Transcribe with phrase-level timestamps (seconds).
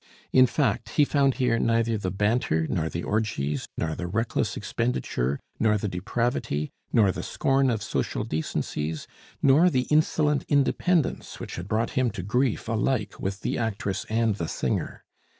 [0.33, 5.39] In fact, he found here neither the banter, nor the orgies, nor the reckless expenditure,
[5.59, 9.05] nor the depravity, nor the scorn of social decencies,
[9.43, 14.37] nor the insolent independence which had brought him to grief alike with the actress and
[14.37, 15.03] the singer.